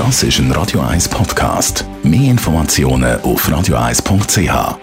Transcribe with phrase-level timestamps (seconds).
[0.00, 1.84] Das ist ein Radio 1 Podcast.
[2.02, 4.78] Mehr Informationen auf radio1.ch.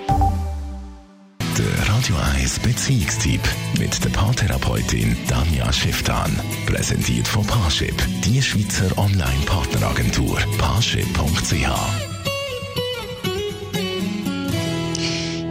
[1.58, 3.42] Der Radio 1 Beziehungstyp
[3.80, 6.40] mit der Paartherapeutin Danja Schifftan.
[6.68, 7.96] Präsentiert von Paarship,
[8.26, 10.38] die Schweizer Online-Partneragentur.
[10.60, 11.68] Paarship.ch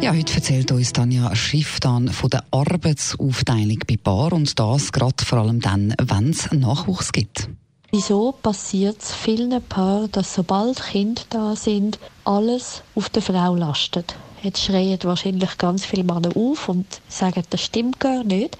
[0.01, 5.39] Ja, heute erzählt uns Tanja Schifftan von der Arbeitsaufteilung bei Paar und das gerade vor
[5.39, 7.49] allem dann, wenn es Nachwuchs gibt.
[7.93, 14.17] Wieso passiert es vielen Paaren, dass sobald Kinder da sind, alles auf der Frau lastet?
[14.43, 18.59] Jetzt schreien wahrscheinlich ganz viele Männer auf und sagen, das stimmt gar nicht.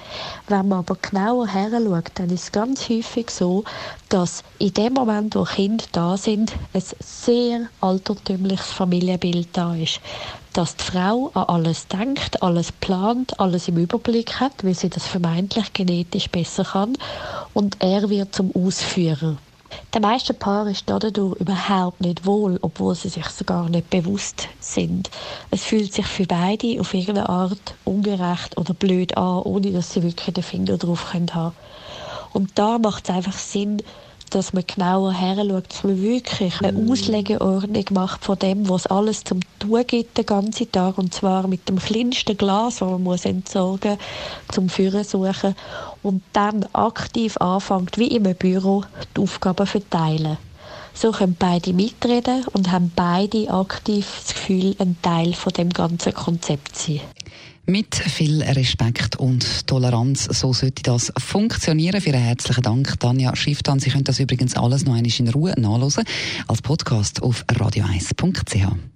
[0.49, 3.65] Wenn man aber genauer her schaut, dann ist es ganz häufig so,
[4.09, 10.01] dass in dem Moment, wo Kinder da sind, ein sehr altertümliches Familienbild da ist.
[10.55, 15.07] Dass die Frau an alles denkt, alles plant, alles im Überblick hat, weil sie das
[15.07, 16.97] vermeintlich genetisch besser kann
[17.57, 19.39] und er wird zum Ausführer.
[19.95, 25.09] Den meisten Paaren ist dadurch überhaupt nicht wohl, obwohl sie sich sogar nicht bewusst sind.
[25.51, 30.03] Es fühlt sich für beide auf irgendeine Art ungerecht oder blöd an, ohne dass sie
[30.03, 31.53] wirklich den Finger drauf haben können.
[32.35, 33.83] Und da macht es einfach Sinn,
[34.29, 39.25] dass man genauer her schaut, dass man wirklich eine Auslegeordnung macht von dem, was alles
[39.25, 39.41] zum
[39.87, 43.99] Gibt den ganzen Tag und zwar mit dem kleinsten Glas, das man muss entsorgen
[44.53, 45.55] zum Führen suchen
[46.03, 48.85] und dann aktiv anfängt, wie im Büro,
[49.17, 50.39] die Aufgaben verteilen.
[50.95, 56.15] So können beide mitreden und haben beide aktiv das Gefühl, ein Teil von dem ganzen
[56.15, 57.01] Konzept zu sein.
[57.69, 62.01] Mit viel Respekt und Toleranz, so sollte das funktionieren.
[62.01, 63.81] Vielen herzlichen Dank, Tanja Schifftan.
[63.81, 66.05] Sie können das übrigens alles noch einmal in Ruhe nachlesen,
[66.47, 68.96] als Podcast auf radio1.ch.